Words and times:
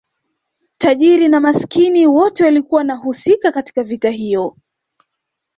tajiri 0.77 1.27
na 1.27 1.39
masikini 1.39 2.07
wote 2.07 2.43
walikuwa 2.43 2.77
wanahusika 2.79 3.51
katika 3.51 3.83
vita 3.83 4.09
hiyo 4.09 4.57